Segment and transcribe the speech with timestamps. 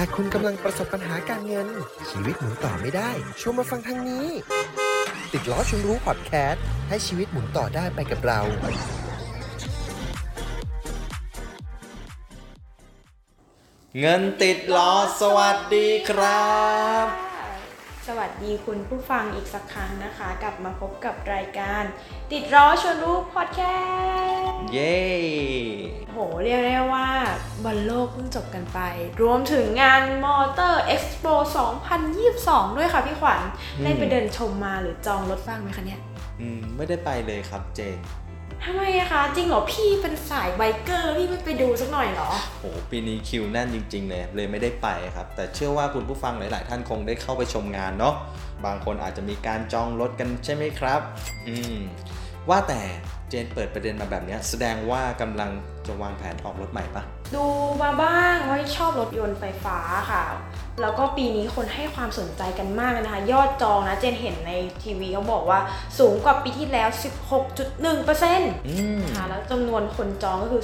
[0.00, 1.68] ถ้าคุณกำลังประสบปัญหาการเงิน
[2.10, 3.10] ชีวิตหมุนต่อไม่ได้
[3.40, 4.26] ชวนมาฟังทางนี้
[5.32, 8.40] ติดล้อชวนรู้พอดแคสต์ให้ชีวิตหมุนต่อได้ไปกับเรา
[14.00, 16.52] เงินติดล้อสวัสดีครั
[17.06, 17.27] บ
[18.12, 21.82] สวัสดีคุณผู้ฟังอีกสักครั้งนะคะ กลับมาพบกับรายการ
[22.32, 23.60] ติดล้อชวนรู้พอดแค
[24.36, 24.98] สต์เย้
[26.12, 27.08] โหเรียกได้ว่า
[27.64, 28.80] บอลโลกเพิ่งจบกันไป
[29.22, 31.24] รวมถึงงาน Motor Expo
[32.00, 33.40] 2022 ด้วยค่ะพี่ขวัญ
[33.84, 36.00] ได้ไปเดินชมมาหรือจองรถบ้างไหมคะเนี่ย
[36.40, 37.98] อืม ไม่ได้ไปเลยครับเจน
[38.64, 42.30] ทำไมอะคะจริงเหรอพี่เป็นสาย biker พี่ไม่ไปดูสักหน่อยเหรอ
[42.60, 48.14] โหปีนี้คิวแน่นจริงๆเลยเลยไม่ได้ไปครับ แต่เชื่อว่าคุณผู้ฟังหลาย ๆ ท่านคงได้เข้าไปชมงานเนาะ
[48.66, 51.00] บางคนอาจจะมีการจองรถกันใช่ไหมครับ
[51.48, 51.78] อืม
[52.48, 52.80] ว่าแต่
[53.28, 55.50] เจนเปิดประเด็นมาแบบเนี้ยแสดงว่ากำลัง
[55.86, 57.02] จะวางแผนออกรถใหม่ปะ
[57.34, 57.44] ดู
[57.82, 59.78] มาบ้างว่าชอบรถยนต์ไฟฟ้า
[60.12, 60.24] ค่ะ
[60.82, 65.60] แล้วก็ปีนี้คนให้ความสนใจกันมากนะคะ ยอดจองนะเจนเห็นในทีวีเขาบอกว่า
[65.98, 66.88] สูงกว่าปีที่แล้ว
[67.58, 70.62] 16.1%อืมค่ะแล้วจำนวนคนจองก็คือ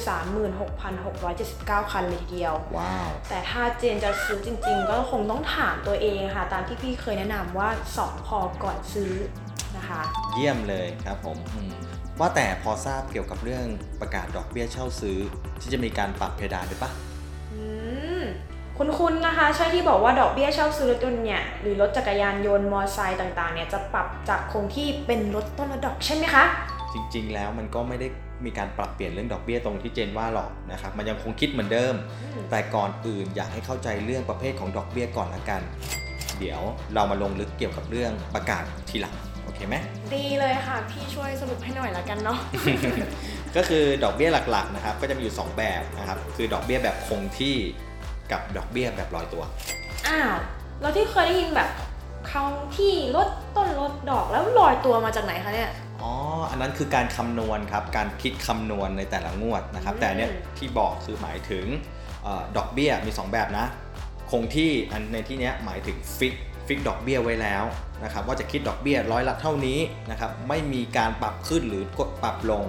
[1.14, 7.68] 36,679 คันเลยทีเดียว ว้าว แต่ถ้าเจนจะซื้อจริงๆ ก็คงต้องถามตัวเองค่ะ ตามที่พี่เคยแนะนำว่า
[7.98, 9.12] 2พอก่อนซื้อ
[9.76, 10.00] นะคะ
[10.34, 11.72] เยี่ยมเลยครับผมอืม
[12.20, 13.66] ว่าแต่พอทราบเกี่ยวกับเรื่อง
[14.00, 15.18] ประกาศดอกเบี้ยเช่าซื้อ
[15.60, 16.90] ที่จะมีการปรับเพดานด้วยปะ
[17.52, 17.62] อื
[18.20, 18.22] ม
[18.78, 26.44] คุณๆนะคะ ใช่ที่บอกว่าดอกเบี้ยเช่าซื้อรถยนต์เนี่ยหรือรถจักรยานยนต์มอเตอร์ไซค์ต่างๆเนี่ยจะปรับจากคงที่เป็นลดต้นละดอกใช่ไหมคะ
[26.92, 28.08] จริง ๆ แล้วมันก็ไม่ได้
[28.44, 31.94] มีการปรับเปลี่ยนเรื่องดอกเบี้ยตรงที่เจนว่าหรอกนะครับ มันยังคงคิดเหมือนเดิม
[32.50, 35.62] แต่ก่อนอื่นอยากให้เข้าใจเรื่องประเภทของดอกเบี้ยก่อนละกัน
[36.38, 36.60] เดี๋ยว
[36.94, 39.76] เรามาลงลึกเกี่ยวกับเรื่องประกาศทีหลัง โอเคไหม
[40.14, 42.38] ดีเลยค่ะ พี่ช่วยสรุปให้หน่อยละกันเนาะ
[43.56, 47.56] ก็คือดอกเบี้ยหลักๆนะครับ ก็จะมีอยู่ 2 แบบนะครับ คือดอกเบี้ยแบบคงที่
[48.32, 49.42] กับดอกเบี้ยแบบลอยตัว
[50.06, 50.34] อ้าว
[50.80, 51.70] เราที่เคยได้ยินแบบ
[52.30, 55.70] คำที่ลดต้นลดดอกแล้วลอยตัวมาจากไหนคะเนี่ย
[56.02, 56.12] อ๋อ
[56.50, 61.66] อันนั้นคือการคำนวณครับ การคิดคำนวณในแต่ละงวดนะครับอืมแต่อันเนี้ยที่บอกคือหมายถึง
[62.22, 63.66] เออดอกเบี้ยมี 2 แบบนะ
[64.30, 66.34] คงที่อันในที่เนี้ยหมายถึง fix
[66.66, 67.64] fix ดอกเบี้ยไว้แล้ว
[68.04, 69.78] นะครับว่าจะคิดดอกเบี้ยร้อยละเท่านี้
[70.10, 72.64] นะครับไม่มีการปรับขึ้นหรือกดปรับลง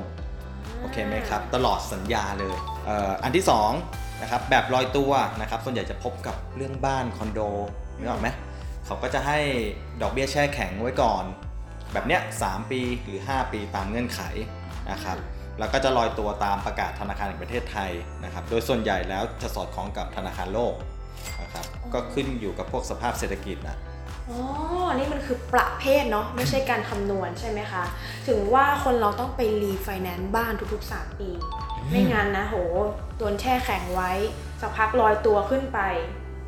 [0.79, 3.45] โอเคไหมครับตลอดสัญญาเลยเอ่ออันที่
[3.83, 5.11] 2นะครับแบบลอยตัว
[5.41, 7.39] นะครับส่วนใหญ่จะพบกับเรื่องบ้านคอนโด
[7.97, 8.27] นึกออกไหม
[8.85, 9.39] เขาก็จะให้
[10.01, 11.23] ดอกเบี้ยแช่แข็งไว้ก่อน
[11.93, 14.21] แบบเนี้ย3ปีหรือ 5 ปีตามเงื่อนไข
[14.91, 15.17] นะครับ
[15.59, 17.91] แล้วก็จะลอยตัวตามประกาศธนาคารแห่งประเทศไทย
[18.23, 20.85] นะครับ โดยส่วนใหญ่แล้วจะสอดคล้องกับธนาคารโลกนะ
[21.55, 23.77] ครับ ก็ขึ้นอยู่กับพวกสภาพเศรษฐกิจนะ
[24.29, 24.39] อ๋อ
[24.95, 27.83] นี่มันคือประเภทเนาะไม่ใช่การคำนวณใช่ไหมคะ
[28.27, 31.29] ถึงว่าคนเราต้องไปรีไฟแนนซ์บ้านทุกๆ 3 ปี
[31.89, 32.55] ไม่งั้นนะโห
[33.17, 34.11] โดนแช่แข็งไว้
[34.61, 35.79] สักพักลอยตัวขึ้นไป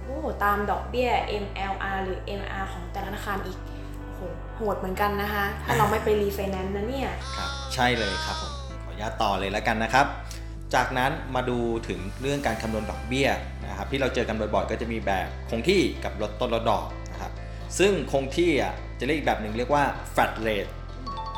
[0.03, 1.09] โอ้ตามดอกเบี้ย
[1.43, 3.57] MLR หรือ MR ของแต่ละธนาคารอีก
[4.15, 4.19] โห
[4.55, 8.53] โหดเหมือนกันนะคะ ถ้าเราไม่ไปรีไฟแนนซ์นะเนี่ย ครับ ใช่เลยครับผม
[8.83, 10.05] ขออนุญาตต่อเลยแล้วกันนะครับ
[10.75, 13.27] จากนั้นมาดูถึงเรื่องการคำนวณดอกเบี้ย
[13.77, 17.31] นะครับที่เราเจอกันบ่อยๆ ก็จะมีแบบคงที่กับลดต้นลดดอกนะครับ
[17.79, 19.83] ซึ่งคงที่อะจะเรียกอีกแบบหนึ่งเรียกว่า
[20.13, 20.71] flat rate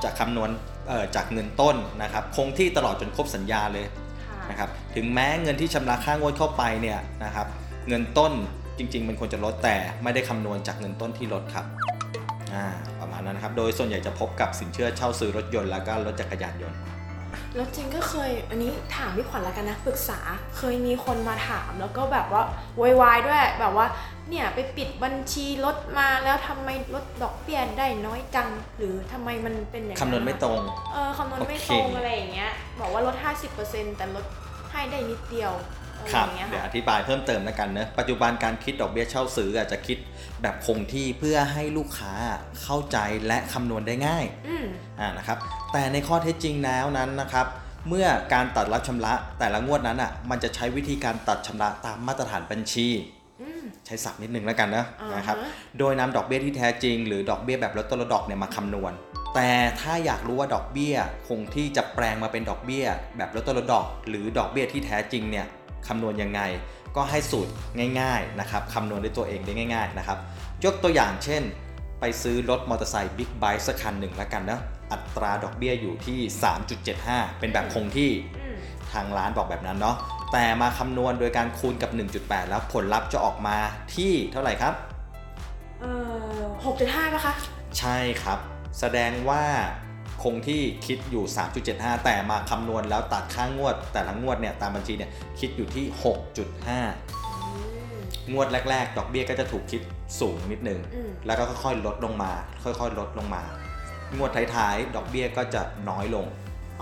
[0.03, 0.49] จะคำนวณ
[0.87, 3.85] เอ่อจากเงินต้นนะครับคงที่ตลอดจนครบสัญญาเลย
[4.25, 7.47] ค่ะนะครับถึงแม้เงินที่ชำระค่างวดเข้าไปเนี่ยนะครับ
[7.87, 8.33] เงินต้น
[8.77, 11.65] จริง ๆ มันควรจะลดแต่ไม่ได้คำนวณจากเงินต้นที่ลดครับ
[12.53, 12.65] อ่า
[12.99, 16.77] ประมาณนั้นนะครับ โดยส่วนใหญ่จะพบกับสินเชื่อเช่าซื้อรถยนต์แล้วก็รถจักรยานยนต์
[17.55, 20.19] แล้วจริงก็เคย อันนี้ถามพี่ขวัญแล้วกันนะปรึกษา
[20.57, 22.43] เคยมีคนมาถามแล้วก็แบบว่า
[22.77, 23.87] โวยวายด้วยแบบว่า
[24.29, 30.61] เนี่ยไปปิดบัญชีรถมาแล้วทำไมลดดอกเบี้ยได้น้อยจัง หรือทำไมมันเป็นอย่างคำนวณไม่ตรง
[30.93, 33.15] เออคำนวณไม่โอเคตรงอะไรอย่างเงี้ยบอกว่าลด
[33.57, 34.25] 50%แต่ลด
[34.71, 35.78] ให้ได้นิดเดียวอะไร
[36.13, 39.97] คอรับย่างเงี้ยเดี๋ยวอค่ะธิบายเพิ่มเติมแล้วกันเนะปัจจุบันการคิดดอกเบี้ยเช่าซื้ออาจจะคิด
[40.41, 42.13] แบบคงที่เพื่อให้ลูกค้า
[42.63, 44.65] เข้าใจและคำนวณได้ง่ายอืม
[44.99, 45.37] อ่านะครับ
[45.73, 47.47] แต่ในข้อเท็จจริงแล้วนั้นนะครับ
[47.89, 52.87] เมื่อการตัดรับชำระแต่ละงวดนั้นอะ มันจะใช้วิธีการตัดชำระตามมาตรฐานบัญชี
[53.41, 55.37] อืมใช้ศัพท์นิดนึงแล้วกันนะอ่าฮะนะครับ
[55.79, 58.93] โดยนำดอกเบี้ยที่แท้จริง หรือดอกเบี้ยแบบลดต้นลดดอกเนี่ยมาคำนวณ
[59.35, 59.51] แต่
[59.81, 60.95] ถ้าอยากรู้ว่าดอกเบี้ย
[61.27, 62.85] คงที่จะแปลงมาเป็นดอกเบี้ย
[63.17, 65.45] แบบลดต้นลดดอก หรือดอกเบี้ยที่แท้จริงเนี่ย
[65.87, 66.41] คำนวณยังไง
[66.95, 67.51] ก็ให้สูตร
[67.99, 70.17] ง่ายๆนะครับคำนวณด้วยตัวเองได้ง่าย ๆนะครับ
[70.65, 71.43] ยกตัวอย่างเช่น
[71.99, 74.59] ไปซื้อรถมอเตอร์ไซค์บิ๊กไบค์สักคันหนึ่งแล้วกันนะ
[74.91, 76.19] อัตราดอกเบี้ยอยู่ที่
[76.79, 78.57] 3.75 เป็นแบบคงที่อืม
[78.93, 79.95] ทางร้านบอกแบบนั้นเนาะ
[80.31, 83.57] แต่มาคำนวณโดยการคูณกับ 1.8 แล้วผลลัพธ์จะออกมา
[83.95, 84.73] ที่เท่าไหร่ครับ
[85.81, 85.85] เอ
[86.37, 87.33] อหกจุดห้าป่ะคะ
[87.79, 88.39] ใช่ครับ
[88.79, 89.43] แสดงว่า
[90.23, 91.23] คงที่คิดอยู่
[91.63, 95.85] 3.75 แต่มาคำนวณแล้วตัดค่างวด แต่ละงวดเนี่ยตามบัญชีเนี่ยคิดอยู่ที่
[97.09, 99.81] 6.5 งวดแรก ๆ ดอกเบี้ยก็จะถูกคิด
[100.19, 102.31] สูงนิดนึงอืมแล้วก็ค่อยๆลดลงมา
[102.63, 103.43] ค่อยๆ ลดลงมา
[104.15, 106.25] งวดท้ายๆ ดอกเบี้ยก็จะน้อยลง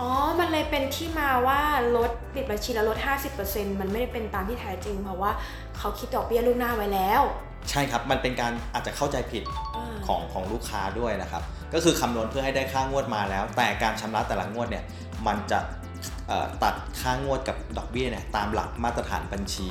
[0.00, 1.60] อ๋อ มันเลยเป็นที่มาว่า
[1.96, 2.98] ลดปิดบัญชีแล้วลด
[3.40, 5.30] 50%มันไม่ได้เป็นตามที่แท้จริง เพราะว่า
[5.78, 7.22] เขาคิดดอกเบี้ยล่วงหน้าไว้แล้ว
[7.70, 11.42] ใช่ครับ มันเป็นการอาจจะเข้าใจผิดาของของลูกค้าด้วยนะครับ
[11.74, 14.84] ก็คือคำนวณเพื่อให้ได้ค่างวดมาแล้ว แต่การชำระแต่ละงวดเนี่ย
[15.26, 15.58] มันจะ
[16.28, 19.68] เอ่อตัดค่างวดกับดอกเบี้ยเนี่ยตามหลักมาตรฐานบัญชี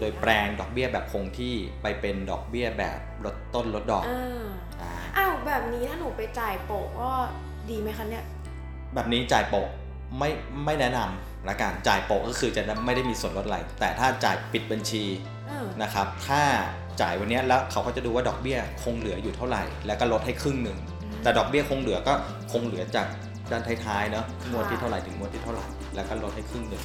[0.00, 4.46] โดยแปลงดอกเบี้ยแบบคงที่ไปเป็นดอกเบี้ยแบบลดต้นลดดอกอ่า
[4.80, 7.10] อ่าอ้าวแบบนี้ถ้าหนูไปจ่ายโปะก็
[7.70, 8.24] ดีไหมคะเนี่ย
[8.94, 9.66] แบบนี้จ่ายโปะ
[10.18, 10.30] ไม่
[10.64, 15.04] ไม่แนะนำละกันจ่ายโปะก็คือจะไม่ได้มีส่วนลดอะไรแต่ถ้าจ่ายปิดบัญชี
[15.48, 16.42] เออนะครับถ้า
[17.00, 20.78] จ่ายวันเนี้ยแล้วเขาก็จะดูว่าดอกเบี้ยคงเหลืออยู่เท่าไหร่ แล้วก็ลดให้ครึ่งหนึ่ง
[21.22, 22.12] แต่ดอกเบี้ยคงเหลือก็
[22.52, 23.06] คงเหลือจาก
[23.50, 25.64] ด้านท้ายๆเนาะงวดที่เท่าไหร่ถึงงวดที่เท่าไหร่
[25.94, 26.82] แล้วก็ลดให้ครึ่งหนึ่ง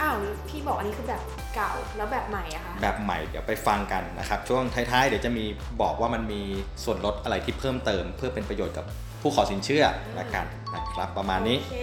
[0.00, 0.14] อ้าว
[0.48, 1.22] พี่บอกอันนี้คือแบบ
[1.54, 5.44] เก่าแล้วแบบใหม่อะคะแบบใหม่เดี๋ยวไปฟังกันนะครับช่วงท้ายๆเดี๋ยวจะมี
[5.82, 6.42] บอกว่ามันมี
[6.84, 8.84] ส่วนลดอะไรที่เพิ่มเติม เพื่อเป็นประโยชน์กับ
[9.20, 9.84] ผู้ขอสินเชื่อ
[10.18, 11.76] ละกันนะครับประมาณนี้โอเค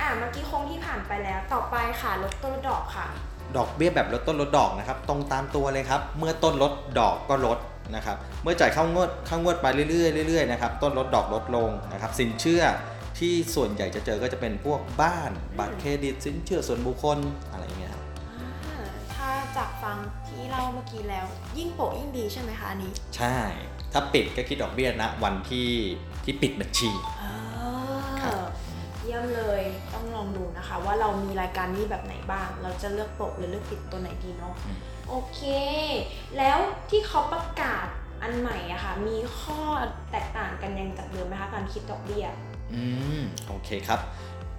[0.00, 3.06] อะเมื่อกี้โค้งที่ผ่านไปแล้วต่อไปค่ะลดต้นลดดอกค่ะ
[3.56, 7.58] ดอกเบี้ยแบบลดต้นลดดอกนะครับตรงตามตัวเลยครับเมื่อต้นลดดอกก็ลด
[7.94, 12.62] นะครับเมื่อจ่ายเข้างวดเข้างวดไปเรื่อยๆเรื่อยๆนะครับต้นลดดอกลดลงนะครับสินเชื่อ
[13.18, 17.18] ที่ส่วนใหญ่จะเจอก็จะเป็นพวกบ้านบัตรเครดิตสินเชื่อส่วนบุคคล
[17.52, 18.02] อะไรอย่างเงี้ยครับ
[18.36, 19.96] อ่าถ้าจากฟัง
[20.28, 21.26] ที่เล่าเมื่อกี้แล้ว
[21.58, 23.38] ยิ่งโปะยิ่งดีใช่ไหมคะอันนี้ ใช่
[23.92, 25.70] ถ้าปิดก็คิดดอกเบี้ยนะวันที่
[26.24, 26.90] ที่ปิดบัญชี
[30.60, 34.54] นะคะ ว่าเรามีรายการนี้แบบไหนบ้าง เราจะเลือกโปะหรือเลือกปิดตัวไหนดีเนาะ
[35.08, 35.40] โอเค
[36.38, 36.58] แล้ว
[36.90, 37.86] ที่เขาประกาศ
[38.22, 39.60] อันใหม่อะค่ะมีข้อ
[40.10, 42.26] แตกต่างกันยังจากเดิมไหมคะการคิดดอกเบี้ย
[42.74, 42.84] อื
[43.18, 44.00] มโอเคครับ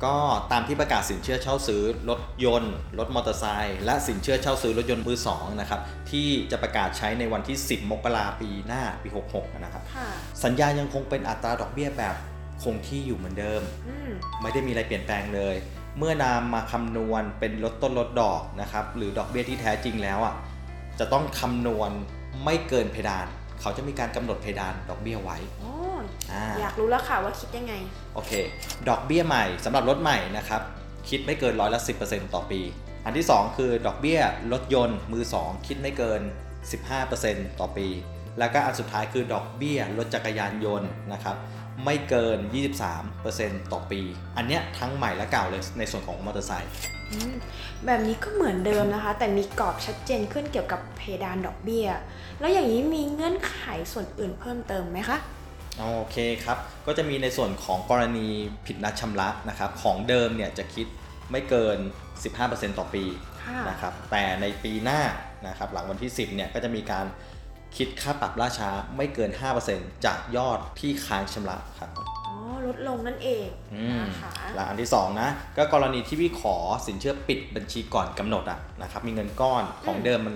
[0.04, 0.18] ก็
[0.52, 5.80] ตามที่ประกาศสินเชื่อเช่าซื้อรถยนต์ รถมอเตอร์ไซค์และสินเชื่อเช่าซื้อรถยนต์มือสองนะครับ
[6.12, 10.10] ที่จะประกาศใช้ในวันที่ 10 มกราปีหน้าปี 66 นะครับค่ะ
[10.44, 12.16] สัญญายังคงเป็นอัตราดอกเบี้ยแบบ
[12.64, 14.10] คงที่อยู่เหมือนเดิมอืม
[14.42, 15.56] ไม่ได้มีอะไรเปลี่ยนแปลงเลย
[15.98, 20.36] เมื่อนำมาคำนวณเป็นลดต้นลดดอกนะครับ หรือดอกเบี้ยที่แท้จริงแล้วอะ
[21.00, 21.92] จะต้องคำนวณ
[22.46, 23.28] ไม่เกินเพดาน
[23.62, 25.74] เขาจะมีการกำหนดเพดานดอกเบี้ยไว้โอ้
[26.32, 27.74] อ่าอยากรู้แล้วค่ะว่าคิดยังไง
[28.16, 28.32] โอเค
[28.90, 30.62] ดอกเบี้ยใหม่สำหรับรถใหม่นะครับ
[31.10, 32.62] คิดไม่เกินร้อยละ 10%ต่อปี
[33.06, 34.20] อันที่ 2 คือดอกเบี้ย
[34.52, 36.22] รถยนต์มือ 2 คิดไม่เกิน
[36.90, 37.88] 15%ต่อปี
[38.40, 41.36] แล้วก็อันสุดท้ายคือดอกเบี้ยรถจักรยานยนต์นะครับ
[41.86, 42.38] ไม่เกิน
[43.06, 44.02] 23%ต่อปี
[44.38, 46.72] อันเนี้ยทั้งใหม่และเก่าเลยในส่วนของมอเตอร์ไซค์
[47.12, 47.34] อืม
[47.86, 51.88] แบบนี้ก็เหมือนเดิมนะคะ แต่มีกรอบชัดเจนขึ้นเกี่ยวกับเพดานดอกเบี้ย
[52.40, 53.56] แล้วอย่างนี้มีเงื่อนไข
[53.94, 55.18] ส่วนอื่นเพิ่มเติมไหมคะ
[55.80, 58.28] โอเคครับ ก็จะมีในส่วนของกรณี
[58.66, 60.88] ผิดนัดชำระนะครับ ของเดิมเนี่ยจะคิด
[61.32, 61.78] ไม่เกิน
[62.30, 63.04] 15%ต่อปี
[63.44, 65.02] ค่ะนะครับ แต่ในปีหน้า
[65.48, 67.06] นะครับหลังวันที่ 10เนี่ยก็จะมีการ
[67.78, 69.32] คิดค่าปรับล่าช้าไม่เกิน
[69.68, 71.90] 5%จากยอดที่ค้างชำระครับ
[72.28, 72.36] อ๋อ
[72.68, 76.56] ลดลงนั่นเองอืมนะคะและอันที่สองนะก็กรณีที่พี่ขอ
[76.88, 80.36] สินเชื่อปิดบัญชีก่อนกำหนดอะนะครับมีเงินก้อนของเดิมมัน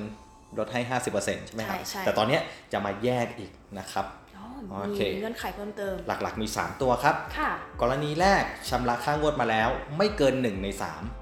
[0.60, 0.82] ลดให้
[1.16, 2.42] 50%ใช่ไหมครับใช่ใช่แต่ตอนเนี้ย
[2.72, 4.06] จะมาแยกอีกนะครับ
[4.38, 7.52] อ๋อโอมีเคเงื่อนไขเพิ่มเติม หลักๆมี 3 ตัวครับค่ะ
[7.82, 10.68] กรณีแรกชำระค่างวดมาแล้ว ไม่เกิน 1 ใน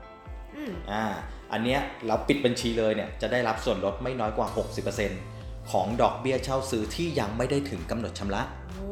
[0.02, 1.04] 3อืมอ่า
[1.52, 8.88] อันเนี้ยเราปิดบัญชีเลยเนี่ยจะได้รับส่วนลดไม่น้อยกว่า 60% ของดอกเบี้ยเช่าซื้อที่ยังไม่ได้ถึงกำหนดชำระโอ้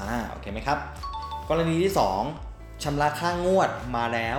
[0.00, 0.78] อ่าโอเคไหมครับ
[1.50, 1.92] กรณีที่
[2.36, 4.38] 2 ชำระค่างวดมาแล้ว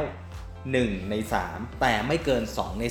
[0.55, 1.15] 1 ใน
[1.47, 2.85] 3 แต่ไม่เกิน 2 ใน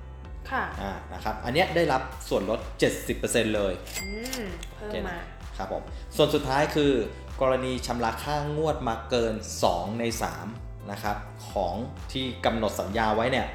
[0.00, 2.60] 3 ค่ะอ่านะครับอันเนี้ยได้รับส่วนลด
[3.08, 4.08] 70%เลยอื
[4.42, 4.44] ม
[4.74, 5.18] เพิ่มโอเคนะมา
[5.56, 5.82] ครับผม
[6.16, 6.92] ส่วนสุดท้ายคือ
[7.40, 9.34] กรณีชำระค่างวดมาเกิน
[9.66, 10.04] 2 ใน
[10.46, 11.16] 3 นะครับ
[11.50, 11.74] ของ
[12.12, 13.46] ที่กำหนดสัญญาไว้เนี่ย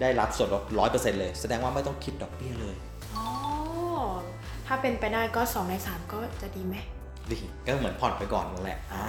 [0.00, 2.87] ได้รับส่วนลด 100%เลย แสดงว่าไม่ต้องคิดดอกเบี้ยเลยอ๋อ
[4.68, 6.76] ถ้าเป็นไปได้ก็ 2 ใน 3 ก็จะดีไหม
[7.30, 9.08] ดีก็เหมือนผ่อนไปก่อนนั่นแหละอ่า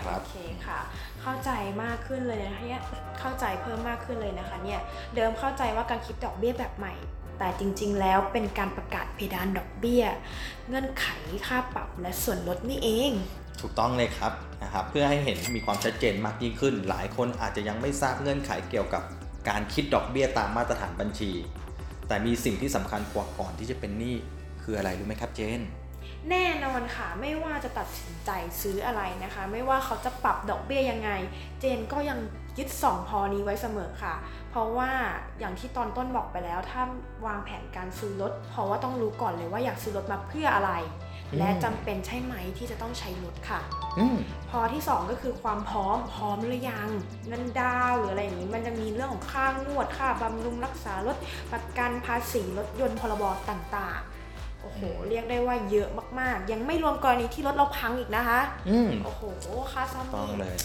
[0.00, 0.80] ครับโอเคค่ะ
[1.20, 1.50] เข้าใจ
[1.82, 2.82] มากขึ้นเลยนะคะเนี่ย
[3.20, 4.80] เข้าใจเพิ่มมากขึ้นเลยนะคะเนี่ย
[5.14, 6.94] เดิมเข้าใจว่าการคิดดอกเบี้ยแบบใหม่
[7.38, 10.04] แต่จริง ๆ แล้วเป็นการประกาศเพดานดอกเบี้ย
[10.68, 11.06] เงื่อนไข
[11.46, 13.12] ค่าปรับและส่วนลดนี่เอง
[13.60, 19.02] ถูกต้องเลยครับนะครับเพื่อให้เห็นมีความชัดเจนมากยิ่งขึ้น หลายคนอาจจะยังไม่ทราบเงื่อนไขเกี่ยวกับ
[19.48, 21.30] การคิดดอกเบี้ยตามมาตรฐานบัญชี
[22.08, 24.16] แต่มีสิ่งที่สำคัญกว่าก่อนที่จะเป็นหนี้
[24.62, 25.62] คืออะไรรู้ไหมครับเจน
[26.30, 28.30] แน่นอนค่ะไม่ว่าจะตัดสินใจ
[28.62, 31.10] ซื้ออะไรนะคะ ไม่ว่าเขาจะปรับดอกเบี้ยยังไง
[31.60, 32.18] เจนก็ยัง
[32.58, 34.14] ยึดสองพอนี้ไว้เสมอค่ะ
[34.50, 34.90] เพราะว่า
[35.38, 36.82] อย่างที่ตอนต้นบอกไปแล้ว ถ้า
[37.26, 40.72] วางแผนการซื้อรถ เพราะว่าต้องรู้ก่อนเลยว่าอยากซื้อรถมาเพื่ออะไร
[41.30, 43.60] อืมและจำเป็นใช่ไหมที่จะต้องใช้รถค่ะ
[43.98, 44.16] อืม
[44.50, 46.88] พอที่2ก็คือความพร้อมพร้อมหรือยัง
[47.28, 51.16] เงินดาวน์หรืออะไรอย่างนี้ มันจะมีเรื่องของค่างวดค่าบำรุงรักษารถ
[51.52, 54.12] ประกันภาษีรถยนต์พรบต่างๆ
[54.62, 55.88] โอ้โห เรียกได้ว่าเยอะ
[56.20, 59.22] มากๆ ยังไม่รวมกรณีที่รถเราพังอีกนะคะ อืมโอ้โห
[59.72, 60.56] ค่าซ่อมต้องนี่เลย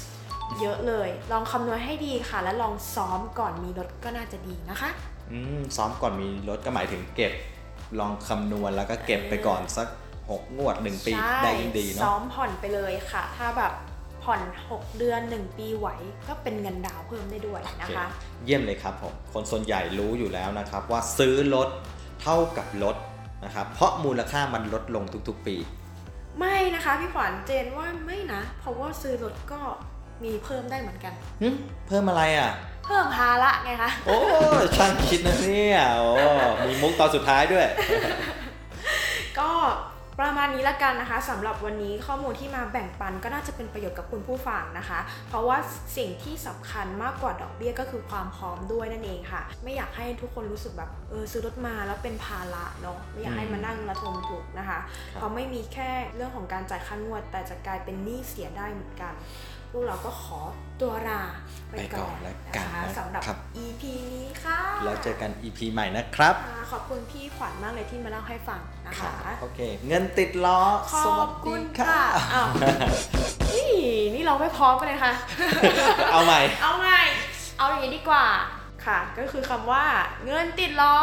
[0.61, 4.89] เยอะเลย ลองคำนวณให้ดีค่ะ และลองซ้อมก่อนมีรถก็น่าจะดีนะคะ
[5.31, 7.33] อืมซ้อมก่อนมีรถก็หมายถึงเก็บ
[7.99, 9.87] ลองคำนวณแล้วก็เก็บไปก่อนสัก
[10.23, 13.73] 6 งวด 1 ปี ใช่ได้ยิ่งดีซ้อเนาะมผ่อนไปเลยค่ะ ถ้าแบบ
[14.23, 15.87] ผ่อน 6 เดือน 1 ปีไหว
[16.27, 18.07] ก็เป็นเงินดาวน์เพิ่มได้ด้วยโอนะเคคะ
[18.45, 21.69] เยี่ยมเลยครับผม คนส่วนใหญ่รู้อยู่แล้วนะครับ ว่าซื้อรถ
[22.21, 22.95] เท่ากับลด
[23.43, 25.55] นะครับเพราะมูลค่ามันลดลงทุกๆปี
[26.39, 29.59] ไม่นะคะพี่ขวัญเจนว่าไม่นะ เพราะว่าซื้อรถก็
[30.23, 31.47] มีเพิ่มได้เหมือนกัน หึ
[31.87, 32.51] เพิ่มอะไรอะ
[32.85, 34.17] เพิ่มภาระไงคะ โอ้
[34.77, 36.11] ช่างคิดนะเนี่ยโอ้
[36.67, 37.67] มีมุกตอนสุดท้ายด้วย
[39.39, 39.51] ก็
[40.21, 45.57] ประมาณนี้ละกันนะคะสำหรับวันนี้ข้อมูลที่มาแบ่งปันก็น่าจะเป็นประโยชน์กับคุณผู้ฟังนะคะ เพราะว่า
[45.97, 54.79] สิ่งที่สำคัญมากกว่าดอกเบี้ยก็คือความพร้อมด้วยนั่นเองค่ะ ไม่อยากให้ทุกคนรู้สึกแบบเออซื้อรถมาแล้วเป็นภาระเนาะไม่อยากให้มานั่งระทมทุกนะคะ
[55.13, 59.13] เพราะไม่มีแค่เรื่องของการจ่ายค่างวด แต่จะกลายเป็นหนี้เสียได้เหมือนกัน
[59.71, 60.39] พวกเราก็ขอ
[60.81, 61.21] ตัวลา
[61.69, 63.23] ไปไปก่ก่ออนนแล้วนะกันคะนะครับสำหรับ
[63.63, 63.83] EP
[64.13, 72.47] นี้ค่ะแล้วเจอกัน EP ใหม่นะครับค่ะขอบคุณพี่ขวัญมากเลยที่มาเล่าให้ฟังนะคะโอเค เงินติดล้อขสอวับสคุดีณค่ะค่ะอ้าว
[73.49, 73.71] นี่
[74.13, 75.13] นี่เราไม่พร้อมกันเลยค่ะ
[76.11, 76.91] เอาใหม่ เอาไง
[77.57, 78.25] เอาอย่างนี้ดีกว่า
[78.85, 79.85] ค่ะ ก็คือคำว่า
[80.25, 80.97] เงินติดล้อ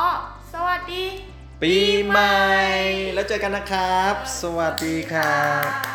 [0.52, 1.04] สวัสดี
[1.62, 1.74] ปี
[2.06, 2.38] ใหม่
[3.14, 5.44] แล้วเจอกันนะครับ สวัสดีครั
[5.90, 5.93] บ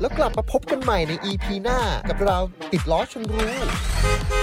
[0.00, 1.78] แล้วกลับมาพบกันใหม่ใน EP หน้า
[2.08, 2.38] กับเรา
[2.72, 4.39] ติดล้อชนรู้